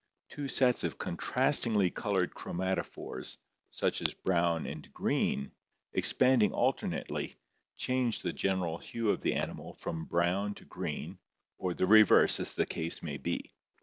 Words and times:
Two 0.29 0.47
sets 0.47 0.83
of 0.83 0.97
contrastingly 0.97 1.91
colored 1.93 2.33
chromatophores, 2.33 3.37
such 3.69 4.01
as 4.01 4.15
brown 4.15 4.65
and 4.65 4.91
green, 4.91 5.51
expanding 5.93 6.53
al 6.53 6.73
ternately, 6.73 7.35
change 7.77 8.23
the 8.23 8.33
general 8.33 8.79
hue 8.79 9.11
of 9.11 9.21
the 9.21 9.35
animal 9.35 9.75
from 9.75 10.05
brown 10.05 10.55
to 10.55 10.65
green 10.65 11.19
or 11.59 11.75
the 11.75 11.85
reverse 11.85 12.39
as 12.39 12.55
the 12.55 12.65
case 12.65 13.03
may 13.03 13.17
be. 13.17 13.53